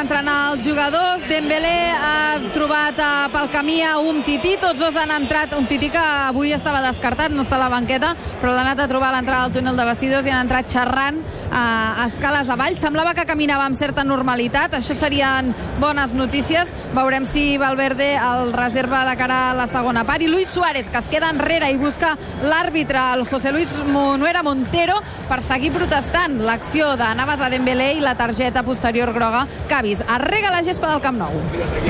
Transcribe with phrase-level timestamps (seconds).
[0.00, 1.24] d'entrenar els jugadors.
[1.28, 4.54] Dembélé ha trobat eh, pel camí a Umtiti.
[4.60, 5.52] Tots dos han entrat.
[5.58, 9.10] Umtiti que avui estava descartat, no està a la banqueta, però l'ha anat a trobar
[9.10, 12.78] a l'entrada del túnel de vestidors i han entrat xerrant a escales avall.
[12.78, 14.74] Semblava que caminava amb certa normalitat.
[14.78, 16.72] Això serien bones notícies.
[16.94, 20.22] Veurem si Valverde el reserva de cara a la segona part.
[20.22, 25.00] I Luis Suárez, que es queda enrere i busca l'àrbitre, el José Luis Monuera Montero,
[25.28, 29.82] per seguir protestant l'acció de Navas a Dembélé i la targeta posterior groga que ha
[29.82, 30.04] vist.
[30.08, 31.40] Arrega la gespa del Camp Nou.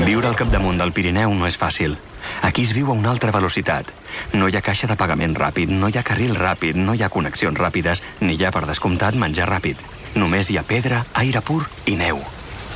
[0.05, 1.97] Viure al capdamunt del Pirineu no és fàcil.
[2.41, 3.91] Aquí es viu a una altra velocitat.
[4.33, 7.09] No hi ha caixa de pagament ràpid, no hi ha carril ràpid, no hi ha
[7.09, 9.81] connexions ràpides, ni hi ha, per descomptat, menjar ràpid.
[10.15, 12.21] Només hi ha pedra, aire pur i neu.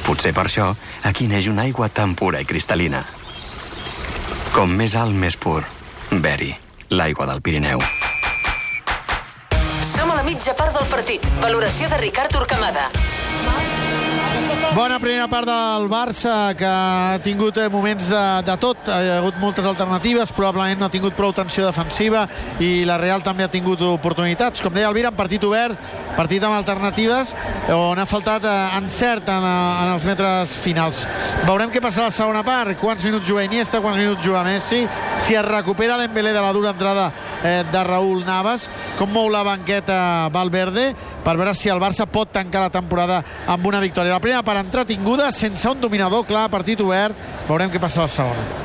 [0.06, 0.70] Potser per això
[1.04, 3.02] aquí neix una aigua tan pura i cristal·lina.
[4.54, 5.64] Com més alt, més pur.
[6.12, 6.54] Beri,
[6.90, 7.82] l'aigua del Pirineu.
[9.84, 11.26] Som a la mitja part del partit.
[11.42, 12.90] Valoració de Ricard Urcamada.
[14.76, 18.90] Bona primera part del Barça, que ha tingut eh, moments de, de tot.
[18.92, 22.26] Ha hagut moltes alternatives, probablement no ha tingut prou tensió defensiva
[22.60, 24.60] i la Real també ha tingut oportunitats.
[24.60, 25.80] Com deia Elvira, en partit obert,
[26.18, 27.32] partit amb alternatives,
[27.72, 31.06] on ha faltat eh, encert en, eh, en els metres finals.
[31.46, 34.84] Veurem què passa a la segona part, quants minuts juga Iniesta, quants minuts juga Messi,
[35.24, 37.14] si es recupera Dembélé de la dura entrada
[37.46, 38.68] eh, de Raúl Navas,
[39.00, 40.90] com mou la banqueta Valverde,
[41.24, 44.20] per veure si el Barça pot tancar la temporada amb una victòria.
[44.20, 47.18] La primera part entretinguda, sense un dominador clar, partit obert.
[47.48, 48.64] Veurem què passa a la segona.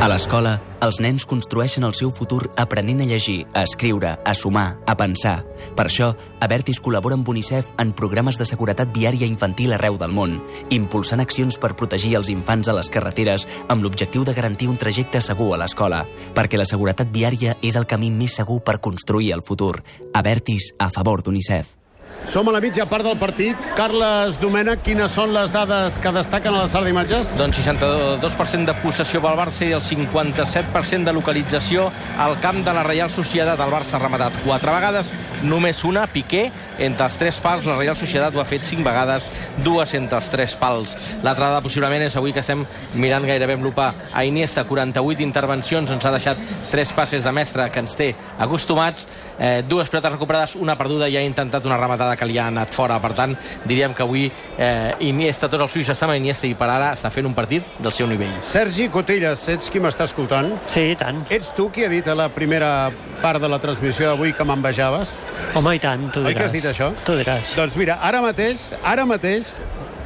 [0.00, 4.78] A l'escola, els nens construeixen el seu futur aprenent a llegir, a escriure, a sumar,
[4.86, 5.38] a pensar.
[5.76, 6.10] Per això,
[6.44, 10.36] Avertis col·labora amb UNICEF en programes de seguretat viària infantil arreu del món,
[10.70, 15.20] impulsant accions per protegir els infants a les carreteres amb l'objectiu de garantir un trajecte
[15.24, 16.04] segur a l'escola,
[16.36, 19.80] perquè la seguretat viària és el camí més segur per construir el futur.
[20.12, 21.85] Avertis a favor d'UNICEF.
[22.26, 23.58] Som a la mitja part del partit.
[23.78, 27.36] Carles Domènech, quines són les dades que destaquen a la sala d'imatges?
[27.38, 31.86] Doncs 62% de possessió pel Barça i el 57% de localització
[32.18, 33.60] al camp de la Reial Societat.
[33.62, 35.12] El Barça ha rematat quatre vegades,
[35.46, 37.68] només una, Piqué, entre els tres pals.
[37.68, 39.28] La Reial Societat ho ha fet cinc vegades,
[39.62, 40.96] dues entre els tres pals.
[41.22, 42.66] L'altra dada possiblement és avui que estem
[42.98, 47.70] mirant gairebé amb lupa a Iniesta, 48 intervencions, ens ha deixat tres passes de mestre
[47.70, 49.06] que ens té acostumats,
[49.38, 52.70] eh, dues pilotes recuperades, una perduda i ha intentat una rematada que li ha anat
[52.76, 53.00] fora.
[53.02, 53.34] Per tant,
[53.66, 54.26] diríem que avui
[54.58, 57.64] eh, Iniesta, tots els suïs estan amb Iniesta i per ara està fent un partit
[57.82, 58.36] del seu nivell.
[58.46, 60.52] Sergi Cotelles, ets qui m'està escoltant?
[60.70, 61.24] Sí, i tant.
[61.32, 65.16] Ets tu qui ha dit a la primera part de la transmissió d'avui que m'envejaves?
[65.58, 66.28] Home, i tant, tu diràs.
[66.30, 66.92] Oi que has dit això?
[67.08, 67.56] Tu diràs.
[67.56, 69.56] Doncs mira, ara mateix, ara mateix,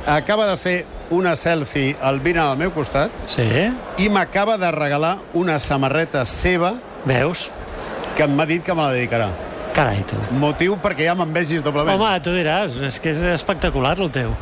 [0.06, 0.78] acaba de fer
[1.10, 3.42] una selfie al Vina al meu costat Sí?
[3.98, 7.48] i m'acaba de regalar una samarreta seva Veus?
[8.16, 9.26] que m'ha dit que me la dedicarà.
[9.74, 10.18] Carai, tu.
[10.40, 11.94] Motiu perquè ja m'envegis doblement.
[11.94, 14.34] Home, tu diràs, és que és espectacular el teu.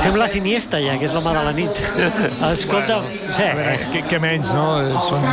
[0.00, 1.82] Sembla Iniesta ja, que és l'home de la nit.
[2.52, 2.98] Escolta,
[3.30, 4.64] sí, A veure, què, què menys, no?
[5.06, 5.26] Són,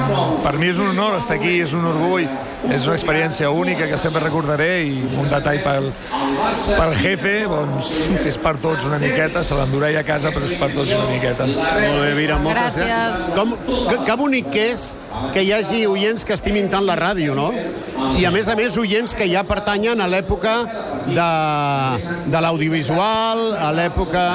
[0.44, 2.28] per mi és un honor estar aquí, és un orgull,
[2.68, 5.90] és una experiència única que sempre recordaré i un detall pel,
[6.68, 7.92] pel jefe, doncs
[8.28, 11.48] és per tots una miqueta, se l'endurà a casa, però és per tots una miqueta.
[11.48, 13.30] Molt bé, Vira, moltes Gràcies.
[13.38, 13.56] Com,
[13.88, 14.86] que, que bonic que és
[15.34, 17.50] que hi hagi oients que estimin tant la ràdio, no?
[18.20, 20.56] I a més a més oients que ja pertanyen a l'època
[21.08, 21.30] de,
[22.30, 24.26] de l'audiovisual, a l'època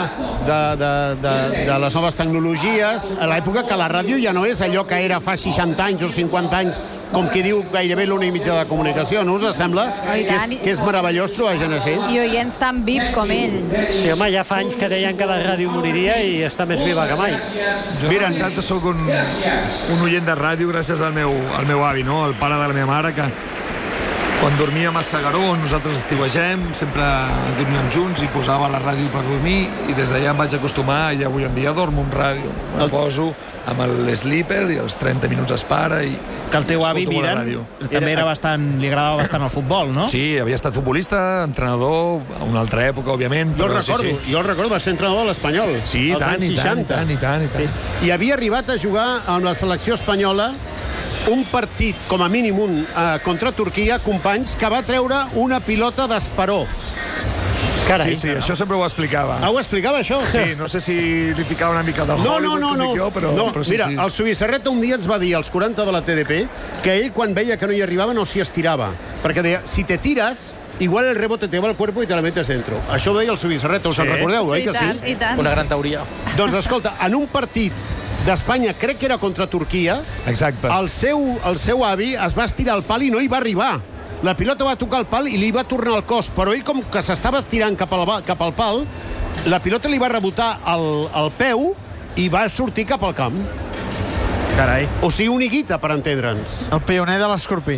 [0.49, 0.93] de, de,
[1.23, 1.37] de,
[1.69, 5.21] de les noves tecnologies, a l'època que la ràdio ja no és allò que era
[5.25, 6.81] fa 60 anys o 50 anys,
[7.15, 9.87] com qui diu gairebé l'únic mitjà de comunicació, no us sembla?
[10.03, 11.95] Oh, i que, és, que és meravellós trobar gent així?
[12.11, 13.57] I oients tan vip com ell.
[13.95, 17.07] sí, home, ja fa anys que deien que la ràdio moriria i està més viva
[17.11, 17.37] que mai.
[18.03, 21.85] Jo Mira, Mira, tant sóc un, un oient de ràdio gràcies al meu, al meu
[21.87, 22.25] avi, no?
[22.29, 23.29] el pare de la meva mare, que
[24.41, 27.05] quan dormíem a Sagaró, on nosaltres estiuegem, sempre
[27.57, 31.25] dormíem junts i posava la ràdio per dormir i des d'allà em vaig acostumar i
[31.25, 32.51] avui en dia dormo amb ràdio.
[32.77, 33.31] Em poso
[33.71, 36.13] amb el sleeper i els 30 minuts es para i
[36.51, 37.63] Que el teu avi, ràdio.
[37.91, 40.09] també era bastant, li agradava bastant el futbol, no?
[40.13, 43.57] Sí, havia estat futbolista, entrenador, a una altra època, òbviament.
[43.57, 44.33] Jo el però recordo, Sí, sí.
[44.33, 45.73] jo el recordo, va ser entrenador de l'Espanyol.
[45.87, 46.95] Sí, i tant, i tant, i 60.
[46.95, 47.83] tant, i tant, i tant.
[48.05, 50.53] I havia arribat a jugar amb la selecció espanyola
[51.31, 56.07] un partit, com a mínim un, eh, contra Turquia, companys, que va treure una pilota
[56.11, 56.65] d'esperó.
[57.89, 58.15] Carai.
[58.15, 59.37] Sí, sí, això sempre ho explicava.
[59.43, 60.17] Ah, ho explicava, això?
[60.25, 60.95] Sí, no sé si
[61.37, 62.97] li ficava una mica de No, Hollywood, no, no, no.
[62.97, 63.97] jo, però, no però sí, mira, sí.
[64.01, 66.47] el Subissarreta un dia ens va dir, als 40 de la TDP,
[66.83, 68.93] que ell, quan veia que no hi arribava, no s'hi estirava.
[69.23, 72.23] Perquè deia, si te tiras, igual el rebote te va al cuerpo y te la
[72.23, 72.81] metes dentro.
[72.91, 75.13] Això ho deia el Subissarreta, us en recordeu, oi Sí, que i tant, sí?
[75.13, 75.39] i tant.
[75.39, 76.01] Una gran teoria.
[76.39, 77.73] Doncs escolta, en un partit
[78.25, 80.69] d'Espanya, crec que era contra Turquia, Exacte.
[80.73, 83.75] el seu, el seu avi es va estirar al pal i no hi va arribar.
[84.25, 86.81] La pilota va tocar el pal i li va tornar al cos, però ell com
[86.89, 88.87] que s'estava estirant cap al, cap al pal,
[89.45, 91.75] la pilota li va rebotar al, al peu
[92.17, 93.37] i va sortir cap al camp.
[94.55, 94.87] Carai.
[95.03, 96.69] O sigui, una guita, per entendre'ns.
[96.73, 97.75] El pioner de l'escorpí.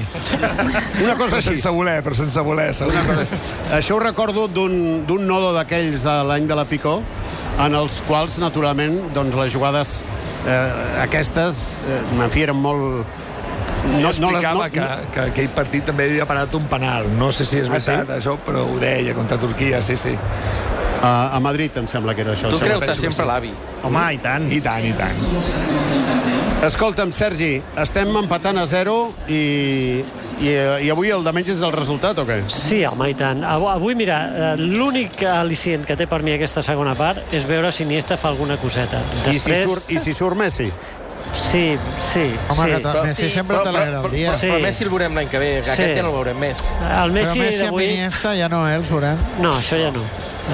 [1.03, 1.55] Una cosa així.
[1.55, 2.69] Sense voler, però sense voler.
[2.85, 3.39] Una cosa així.
[3.79, 6.99] Això ho recordo d'un d'un nodo d'aquells de l'any de la Picó,
[7.65, 9.95] en els quals, naturalment, doncs, les jugades
[10.47, 10.57] eh,
[11.05, 13.23] aquestes, eh, en fi, eren molt...
[13.87, 17.07] No, explicava no, que, que aquell partit també havia parat un penal.
[17.21, 17.93] No sé si és Ah, sí?
[17.93, 20.17] veritat, això, però ho deia contra Turquia, sí, sí.
[20.97, 22.51] A, a Madrid, em sembla que era això.
[22.51, 23.29] Tu que sempre sí.
[23.31, 23.53] l'avi.
[23.87, 24.51] Home, i tant.
[24.51, 26.35] I tant, i tant.
[26.65, 30.01] Escolta'm, Sergi, estem empatant a zero i,
[30.41, 32.39] i, i avui el de menys és el resultat o què?
[32.51, 33.45] Sí, home, i tant.
[33.47, 37.85] Avui, mira, eh, l'únic al·licient que té per mi aquesta segona part és veure si
[37.87, 39.03] Iniesta fa alguna coseta.
[39.31, 40.67] I, si surt, I si surt Messi?
[41.37, 42.67] Sí, sí, Home, sí.
[42.73, 44.33] que ta- Messi sempre t'alegra el dia.
[44.33, 44.49] Però, Sí.
[44.49, 45.83] però Messi el veurem l'any que ve, que Sí.
[45.83, 46.57] aquest ja no el veurem més.
[47.05, 47.85] El Messi, Però Messi amb d'avui...
[47.93, 49.19] Iniesta ja no, eh, els veurem.
[49.43, 50.03] No, això ja no.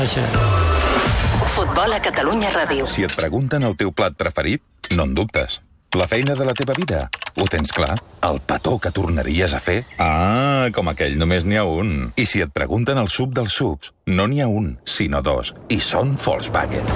[0.03, 1.47] Això ja no.
[1.55, 2.87] Futbol a Catalunya Ràdio.
[2.91, 4.63] Si et pregunten el teu plat preferit,
[4.97, 5.63] no en dubtes.
[5.95, 7.11] La feina de la teva vida?
[7.37, 7.99] Ho tens clar?
[8.25, 9.83] El petó que tornaries a fer?
[10.01, 11.91] Ah, com aquell, només n'hi ha un.
[12.17, 15.53] I si et pregunten el sub dels subs, no n'hi ha un, sinó dos.
[15.69, 16.89] I són Volkswagen.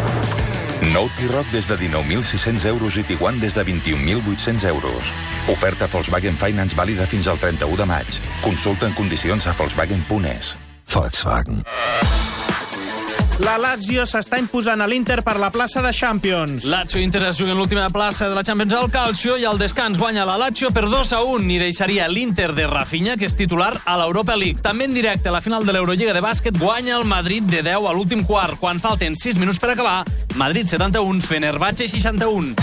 [0.95, 5.13] Nou T-Roc des de 19.600 euros i Tiguan des de 21.800 euros.
[5.53, 8.23] Oferta Volkswagen Finance vàlida fins al 31 de maig.
[8.41, 10.57] Consulta en condicions a Volkswagen.es.
[10.95, 11.61] Volkswagen.
[13.39, 16.65] La Lazio s'està imposant a l'Inter per la plaça de Champions.
[16.73, 19.99] Lazio i Inter es juguen l'última plaça de la Champions al Calcio i al descans
[20.01, 23.75] guanya la Lazio per 2 a 1 i deixaria l'Inter de Rafinha, que és titular
[23.85, 24.63] a l'Europa League.
[24.65, 27.85] També en directe a la final de l'Eurolliga de bàsquet guanya el Madrid de 10
[27.91, 28.57] a l'últim quart.
[28.57, 29.99] Quan falten 6 minuts per acabar,
[30.41, 32.57] Madrid 71, Fenerbahce 61.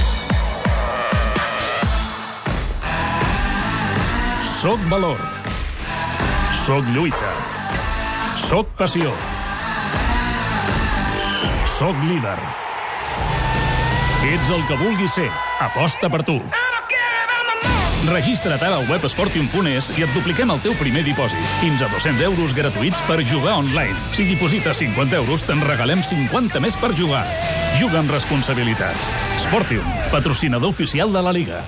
[4.57, 5.21] Soc valor.
[6.65, 7.37] Soc lluita.
[8.49, 9.13] Soc passió.
[11.83, 12.37] Soc líder.
[14.23, 15.25] Ets el que vulguis ser.
[15.59, 16.37] Aposta per tu.
[18.07, 21.43] Registra't ara al web esportium.es i et dupliquem el teu primer dipòsit.
[21.59, 23.99] Fins a 200 euros gratuïts per jugar online.
[24.15, 27.25] Si diposites 50 euros, te'n regalem 50 més per jugar.
[27.81, 29.07] Juga amb responsabilitat.
[29.43, 29.83] Sportium,
[30.13, 31.65] patrocinador oficial de la Liga.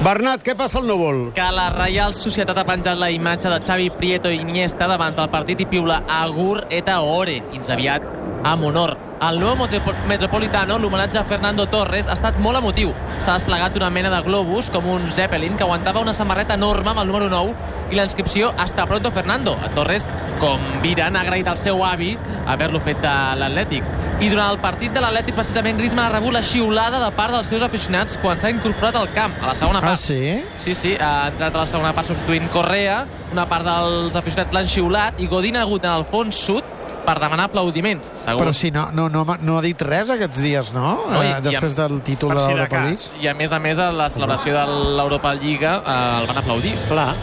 [0.00, 1.26] Bernat, què passa al núvol?
[1.36, 5.28] que la Reial Societat ha penjat la imatge de Xavi Prieto i Iniesta davant del
[5.28, 7.42] partit i piula Agur eta Ore.
[7.50, 8.06] Fins aviat,
[8.52, 8.96] amb honor.
[9.20, 12.92] Al nou Metropo- Metropolitano, l'homenatge a Fernando Torres ha estat molt emotiu.
[13.24, 17.00] S'ha desplegat una mena de globus, com un Zeppelin, que aguantava una samarreta enorme amb
[17.02, 17.54] el número 9
[17.90, 19.56] i la inscripció Hasta pronto Fernando.
[19.64, 20.06] A Torres,
[20.38, 22.16] com Viran, ha agraït al seu avi
[22.46, 23.82] haver-lo fet de l'Atlètic.
[24.20, 27.46] I durant el partit de l'Atlètic, precisament, Griezmann ha rebut la xiulada de part dels
[27.50, 29.92] seus aficionats quan s'ha incorporat al camp, a la segona part.
[29.92, 30.44] Ah, sí?
[30.58, 34.66] Sí, sí, ha entrat a la segona part substituint Correa, una part dels aficionats l'han
[34.66, 36.64] xiulat i Godín ha hagut en el fons sud
[37.08, 38.10] per demanar aplaudiments.
[38.20, 38.42] Segur.
[38.44, 40.98] Però si no, no, no, no ha dit res aquests dies, no?
[41.08, 42.82] No, i- eh, després i amb- del títol de si de l'Europa.
[42.84, 43.22] League.
[43.24, 44.66] I a més a més, a la celebració de
[44.98, 46.76] l'Europa Lliga eh, el van aplaudir.
[46.88, 47.14] Clar.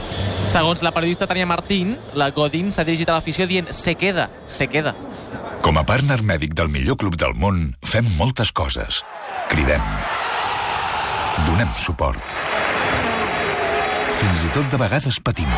[0.50, 4.68] Segons la periodista Tania Martín, la Godín s'ha dirigit a l'afició dient se queda, se
[4.68, 4.94] queda.
[5.62, 9.04] Com a partner mèdic del millor club del món, fem moltes coses.
[9.50, 9.82] Cridem.
[11.48, 12.22] Donem suport.
[14.22, 15.50] Fins i tot de vegades patim.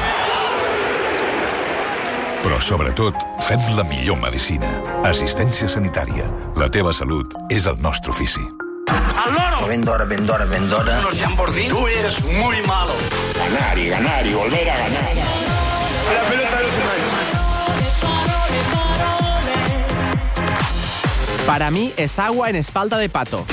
[2.48, 4.70] Però sobretot, fem la millor medicina.
[5.04, 6.30] Assistència sanitària.
[6.56, 8.40] La teva salut és el nostre ofici.
[8.88, 9.68] ¡Al loro!
[9.68, 10.96] Vendora, vendora, vendora.
[11.02, 11.68] Unos Lamborghini.
[11.68, 12.94] Tú eres muy malo.
[13.36, 15.12] Ganar y ganar y volver a ganar.
[16.16, 17.20] La pelota no se mancha.
[21.46, 23.46] Para mí es agua en espalda de pato.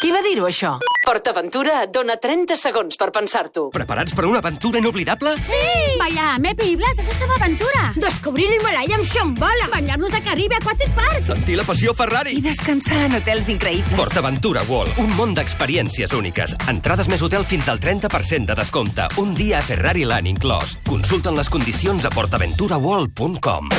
[0.00, 0.89] Qui va dir-ho, això?
[1.10, 3.64] PortAventura et dona 30 segons per pensar-t'ho.
[3.74, 5.32] Preparats per una aventura inoblidable?
[5.42, 5.96] Sí!
[5.98, 7.88] Bailar a Mepe i Blas és la seva aventura.
[7.98, 9.66] Descobrir l'Himalaya amb Shambhala.
[9.72, 11.18] Banyar-nos a Caribe Aquatic Park.
[11.26, 12.36] Sentir la passió Ferrari?
[12.38, 13.98] I descansar en hotels increïbles.
[13.98, 16.54] PortAventura World, un món d'experiències úniques.
[16.70, 19.10] Entrades més hotel fins al 30% de descompte.
[19.18, 20.78] Un dia a Ferrari Land inclòs.
[20.86, 23.74] Consulten les condicions a portaventuraworld.com.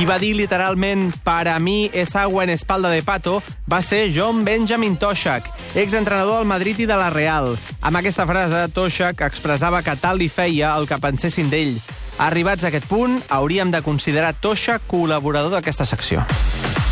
[0.00, 4.46] Qui va dir literalment «Para mi es agua en espalda de pato» va ser John
[4.46, 7.58] Benjamin Toshak, exentrenador del Madrid i de la Real.
[7.82, 11.76] Amb aquesta frase, Toshak expressava que tal li feia el que pensessin d'ell.
[12.16, 16.24] Arribats a aquest punt, hauríem de considerar Toshak col·laborador d'aquesta secció.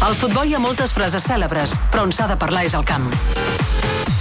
[0.05, 3.09] Al futbol hi ha moltes frases cèlebres, però on s'ha de parlar és al camp.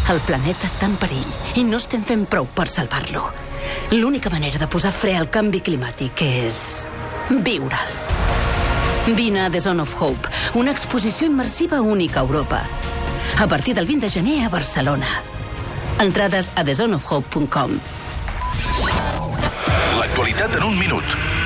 [0.08, 3.34] El planeta està en perill i no estem fent prou per salvar-lo.
[4.00, 6.86] L'única manera de posar fre al canvi climàtic és...
[7.36, 8.07] viure'l.
[9.16, 12.68] Vine a The Zone of Hope, una exposició immersiva única a Europa.
[13.40, 15.08] A partir del 20 de gener a Barcelona.
[16.00, 17.80] Entrades a thezoneofhope.com.
[19.98, 20.56] L'actualitat.
[20.56, 21.37] En un minut.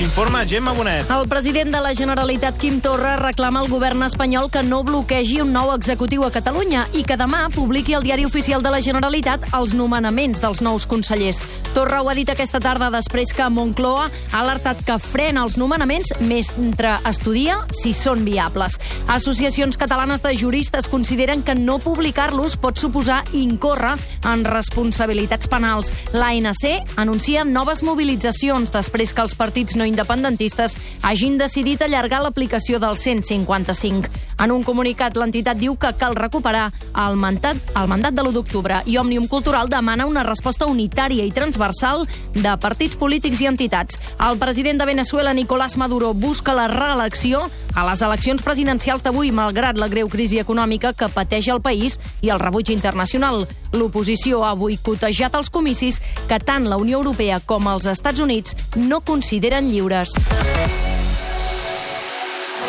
[0.00, 1.10] Informa Gemma Bonet.
[1.10, 5.52] El president de la Generalitat, Quim Torra, reclama al govern espanyol que no bloquegi un
[5.52, 9.74] nou executiu a Catalunya i que demà publiqui el diari oficial de la Generalitat els
[9.76, 11.42] nomenaments dels nous consellers.
[11.74, 16.14] Torra ho ha dit aquesta tarda després que Moncloa ha alertat que frena els nomenaments
[16.24, 18.78] mentre estudia si són viables.
[19.12, 23.98] Associacions catalanes de juristes consideren que no publicar-los pot suposar incórrer
[24.32, 25.92] en responsabilitats penals.
[26.16, 32.96] L'ANC anuncia noves mobilitzacions després que els partits no independentistes hagin decidit allargar l'aplicació del
[32.96, 34.10] 155.
[34.40, 38.80] En un comunicat, l'entitat diu que cal recuperar el mandat, el mandat de l'1 d'octubre
[38.86, 44.00] i Òmnium Cultural demana una resposta unitària i transversal de partits polítics i entitats.
[44.16, 47.44] El president de Venezuela, Nicolás Maduro, busca la reelecció
[47.74, 52.30] a les eleccions presidencials d'avui, malgrat la greu crisi econòmica que pateix el país i
[52.30, 53.46] el rebuig internacional.
[53.72, 59.00] L'oposició ha boicotejat els comicis que tant la Unió Europea com els Estats Units no
[59.00, 60.14] consideren lliures.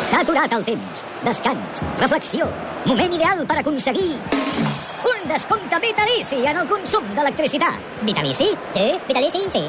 [0.02, 1.04] S'ha aturat el temps.
[1.24, 2.50] Descans, reflexió,
[2.86, 4.16] moment ideal per aconseguir
[5.22, 7.78] un descompte vitalici en el consum d'electricitat.
[8.02, 8.48] Vitalici?
[8.74, 9.62] Sí, vitalici, sí.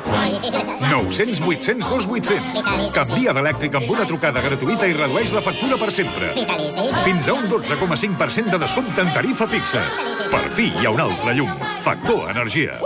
[0.89, 2.93] 900 800 2800.
[2.93, 6.33] Canvia d'elèctric amb una trucada gratuïta i redueix la factura per sempre.
[7.03, 9.83] Fins a un 12,5% de descompte en tarifa fixa.
[10.31, 11.51] Per fi hi ha un altre llum.
[11.85, 12.79] Factor Energia.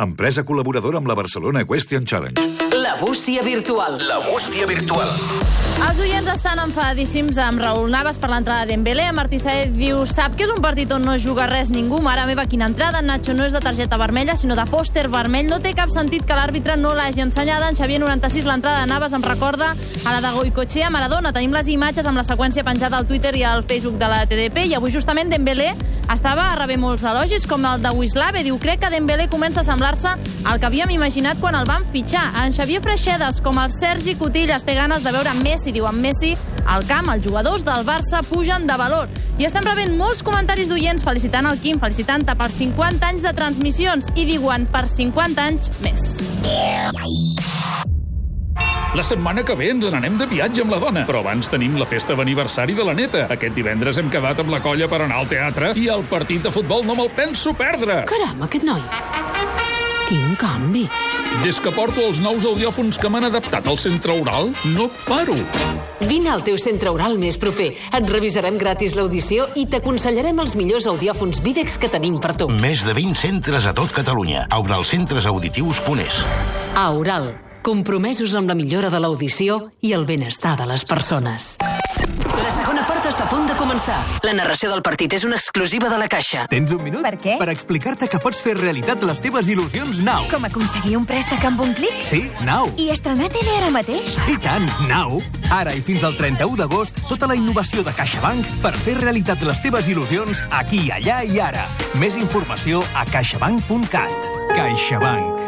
[0.00, 2.48] Empresa col·laboradora amb la Barcelona Question Challenge.
[2.74, 4.00] La bústia virtual.
[4.08, 5.69] La bústia virtual.
[5.80, 9.06] Els oients estan enfadíssims amb Raül Navas per l'entrada de Dembélé.
[9.16, 12.02] Martí Saez diu, sap que és un partit on no juga res ningú.
[12.04, 13.00] Mare meva, quina entrada.
[13.00, 15.48] Nacho no és de targeta vermella, sinó de pòster vermell.
[15.48, 17.70] No té cap sentit que l'àrbitre no l'hagi ensenyada.
[17.72, 21.32] En Xavier 96, l'entrada de Navas em recorda a la de Goicoechea a Maradona.
[21.32, 24.68] Tenim les imatges amb la seqüència penjada al Twitter i al Facebook de la TDP
[24.68, 25.72] i avui justament Dembélé
[26.12, 28.44] estava a rebre molts elogis, com el de Wislave.
[28.44, 30.12] Diu, crec que Dembélé comença a semblar-se
[30.44, 32.26] al que havíem imaginat quan el van fitxar.
[32.44, 36.34] En Xavier Freixedes, com el Sergi Cotillas, té ganes de veure Messi, diu en Messi,
[36.66, 39.08] al camp, els jugadors del Barça pugen de valor.
[39.38, 44.10] I estem rebent molts comentaris d'oients felicitant el Quim, felicitant-te per 50 anys de transmissions
[44.14, 46.06] i diuen per 50 anys més.
[48.90, 51.86] La setmana que ve ens n'anem de viatge amb la dona, però abans tenim la
[51.86, 53.28] festa d'aniversari de la neta.
[53.30, 56.50] Aquest divendres hem quedat amb la colla per anar al teatre i el partit de
[56.50, 58.02] futbol no me'l penso perdre.
[58.10, 58.82] Caram, aquest noi.
[60.10, 60.88] Quin canvi.
[61.44, 65.36] Des que porto els nous audiòfons que m'han adaptat al centre oral, no paro.
[66.02, 67.68] Vine al teu centre oral més proper.
[67.94, 72.50] Et revisarem gratis l'audició i t'aconsellarem els millors audiòfons Videx que tenim per tu.
[72.50, 74.48] Més de 20 centres a tot Catalunya.
[74.50, 76.18] Auralcentresauditius.es
[76.74, 77.30] A Oral,
[77.62, 81.54] compromesos amb la millora de l'audició i el benestar de les persones.
[82.40, 83.98] La segona part està a punt de començar.
[84.24, 86.46] La narració del partit és una exclusiva de la Caixa.
[86.48, 87.02] Tens un minut?
[87.04, 87.34] Per què?
[87.36, 90.24] Per explicar-te que pots fer realitat les teves il·lusions Now.
[90.30, 92.00] Com aconseguir un préstec amb un clic?
[92.06, 92.70] Sí, Now.
[92.80, 94.16] I estrenar tele ara mateix?
[94.32, 95.20] I tant, Now.
[95.52, 99.60] Ara i fins al 31 d'agost, tota la innovació de CaixaBank per fer realitat les
[99.60, 101.68] teves il·lusions aquí, allà i ara.
[102.00, 104.32] Més informació a caixabank.cat.
[104.56, 105.39] CaixaBank.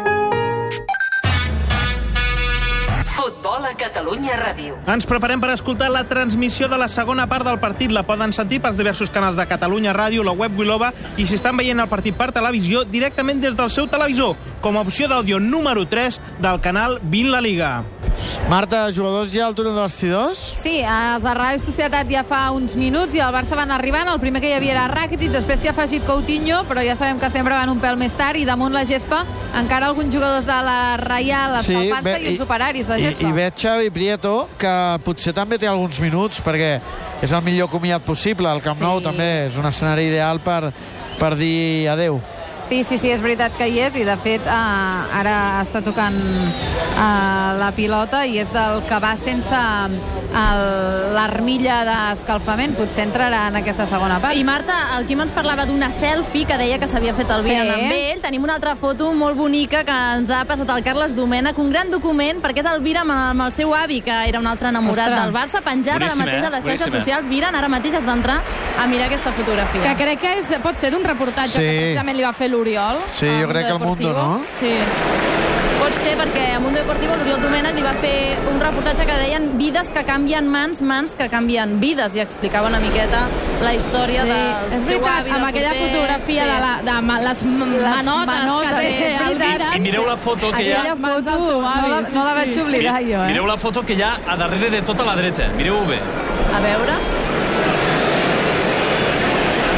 [3.73, 4.77] A Catalunya Ràdio.
[4.89, 7.91] Ens preparem per escoltar la transmissió de la segona part del partit.
[7.91, 11.57] La poden sentir pels diversos canals de Catalunya Ràdio, la web Wilova, i si estan
[11.57, 15.87] veient el partit per televisió, directament des del seu televisor, com a opció d'àudio número
[15.89, 17.73] 3 del canal 20 La Liga.
[18.49, 20.37] Marta, jugadors ja al túnel de vestidors?
[20.59, 24.11] Sí, els de Real Societat ja fa uns minuts i el Barça van arribant.
[24.11, 27.17] El primer que hi havia era Rakitic, després s'hi ha afegit Coutinho, però ja sabem
[27.19, 29.23] que sempre van un pèl més tard i damunt la gespa
[29.57, 33.29] encara alguns jugadors de la Reial escalfant-se i els operaris de i, gespa.
[33.29, 34.71] i veig Xavi Prieto, que
[35.05, 36.73] potser també té alguns minuts, perquè
[37.23, 38.51] és el millor comiat possible.
[38.51, 38.83] El Camp Sí.
[38.83, 40.73] Nou també és un escenari ideal per,
[41.15, 42.19] per dir adeu.
[42.67, 46.15] Sí, sí, sí, és veritat que hi és i de fet eh, ara està tocant
[46.15, 53.57] eh, la pilota i és del que va sense el- l'armilla d'escalfament, potser entrarà en
[53.59, 54.33] aquesta segona part.
[54.35, 57.67] I Marta, el Quim ens parlava d'una selfie que deia que s'havia fet el Viran
[57.67, 57.73] Sí.
[57.73, 58.21] amb ell.
[58.21, 61.91] Tenim una altra foto molt bonica que ens ha passat el Carles Domènech, un gran
[61.91, 65.09] document, perquè és el Viran amb, amb el seu avi, que era un altre enamorat
[65.11, 65.21] Ostres.
[65.23, 66.49] del Barça, penjat ara mateix a eh?
[66.49, 66.99] les xarxes Boníssima.
[67.01, 67.27] socials.
[67.27, 68.41] Viran, ara mateix has d'entrar
[68.81, 69.81] a mirar aquesta fotografia.
[69.81, 71.59] És que crec que és, pot ser d'un reportatge Sí.
[71.59, 73.01] que precisament li va fer l'Oriol.
[73.17, 74.29] Sí, jo crec que al Mundo, no?
[74.53, 74.75] Sí.
[75.83, 79.49] Pot ser perquè a Mundo Deportivo l'Oriol Domènech li va fer un reportatge que deien
[79.59, 83.25] vides que canvien mans, mans que canvien vides, i explicava una miqueta
[83.63, 85.89] la història Sí, del és seu veritat, avi, amb aquella porter.
[85.89, 89.51] fotografia de, la, de ma- les, m- manotes, manotes, que sí, té és el veritat.
[89.57, 89.75] Viran.
[89.75, 90.79] I mireu la foto que hi ha...
[90.79, 92.37] Aquella mans del foto no la, sí, no la sí.
[92.39, 93.27] vaig oblidar jo, eh?
[93.33, 95.49] Mireu la foto que hi ha a darrere de tota la dreta.
[95.59, 95.99] Mireu-ho bé.
[95.99, 96.95] A veure...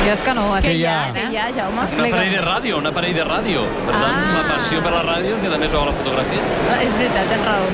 [0.05, 0.95] Jo és que no ho Què estic hi ha?
[1.15, 1.81] Què hi ha, Jaume?
[1.95, 3.63] Un aparell de ràdio, un aparell de ràdio.
[3.87, 4.33] Per tant, Ah.
[4.37, 6.41] la passió per la ràdio, que també es veu a la fotografia.
[6.71, 7.65] Ah, És veritat, tens raó.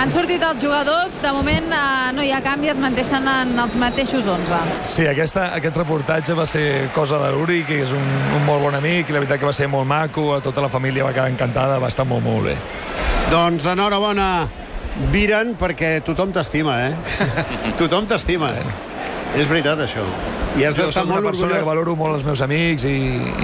[0.00, 3.74] Han sortit els jugadors, de moment eh, no hi ha canvi, es manteixen en els
[3.76, 4.54] mateixos 11.
[4.86, 8.74] Sí, aquesta, aquest reportatge va ser cosa de l'Uri, que és un, un molt bon
[8.78, 11.78] amic, i la veritat que va ser molt maco, tota la família va quedar encantada,
[11.78, 12.56] va estar molt, molt bé.
[13.30, 14.48] Doncs enhorabona,
[15.10, 16.94] Viren, perquè tothom t'estima, eh?
[17.80, 18.91] tothom t'estima, eh?
[19.32, 20.02] És veritat, això.
[20.60, 21.68] I has d'estar molt persona que orgullós.
[21.70, 22.96] valoro molt els meus amics i,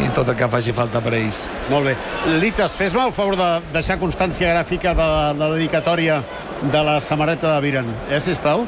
[0.05, 1.47] i tot el que faci falta per ells.
[1.73, 1.95] Molt bé.
[2.43, 6.21] Lites, fes-me el favor de deixar constància gràfica de la dedicatòria
[6.61, 8.67] de la samarreta de Viren, eh, sisplau?